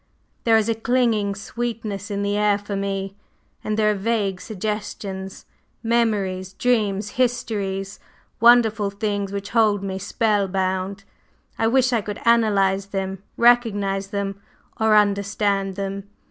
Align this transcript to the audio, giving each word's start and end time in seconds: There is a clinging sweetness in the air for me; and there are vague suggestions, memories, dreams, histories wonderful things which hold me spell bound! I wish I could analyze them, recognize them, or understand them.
There 0.45 0.57
is 0.57 0.67
a 0.67 0.73
clinging 0.73 1.35
sweetness 1.35 2.09
in 2.09 2.23
the 2.23 2.35
air 2.35 2.57
for 2.57 2.75
me; 2.75 3.15
and 3.63 3.77
there 3.77 3.91
are 3.91 3.93
vague 3.93 4.41
suggestions, 4.41 5.45
memories, 5.83 6.53
dreams, 6.53 7.09
histories 7.21 7.99
wonderful 8.39 8.89
things 8.89 9.31
which 9.31 9.51
hold 9.51 9.83
me 9.83 9.99
spell 9.99 10.47
bound! 10.47 11.03
I 11.59 11.67
wish 11.67 11.93
I 11.93 12.01
could 12.01 12.19
analyze 12.25 12.87
them, 12.87 13.21
recognize 13.37 14.07
them, 14.07 14.41
or 14.79 14.95
understand 14.95 15.75
them. 15.75 16.09